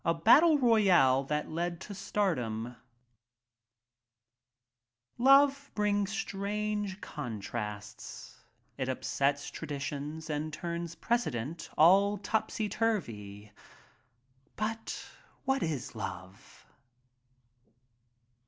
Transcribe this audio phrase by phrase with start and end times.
[0.05, 2.75] ■\ Battle Royal That Led to Stardom
[5.19, 8.39] OVE brings strange contrasts—
[8.79, 13.51] it upsets traditions and turns precedent all topsy turvy.
[14.55, 15.05] But
[15.45, 16.65] what is love?